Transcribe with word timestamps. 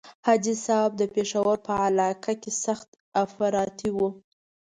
حاجي 0.25 0.53
صاحب 0.65 0.91
د 0.97 1.03
پېښور 1.15 1.55
په 1.67 1.73
علاقه 1.85 2.33
کې 2.41 2.51
سخت 2.65 2.89
افراطي 3.23 3.89
وو. 3.95 4.09